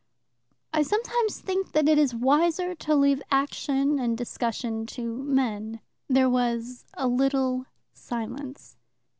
[0.73, 6.27] "I sometimes think that it is wiser to leave action and discussion to men." There
[6.27, 8.77] was a little silence.